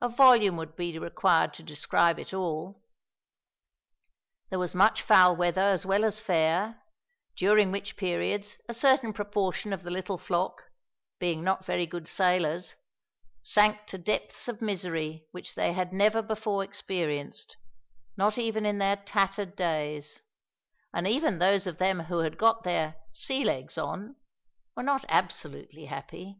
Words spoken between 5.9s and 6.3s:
as